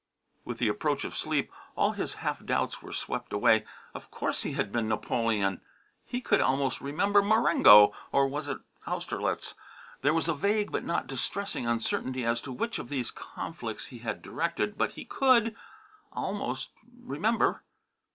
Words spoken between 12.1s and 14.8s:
as to which of these conflicts he had directed,